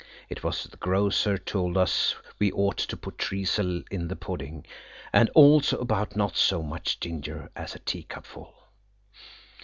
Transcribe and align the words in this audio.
It 0.29 0.43
was 0.43 0.63
the 0.63 0.77
grocer 0.77 1.37
told 1.37 1.77
us 1.77 2.15
we 2.39 2.51
ought 2.53 2.79
to 2.79 2.97
put 2.97 3.19
treacle 3.19 3.83
in 3.91 4.07
the 4.07 4.15
pudding, 4.15 4.65
and 5.13 5.29
also 5.35 5.77
about 5.77 6.15
not 6.15 6.35
so 6.35 6.63
much 6.63 6.99
ginger 6.99 7.51
as 7.55 7.75
a 7.75 7.79
teacupful. 7.79 8.51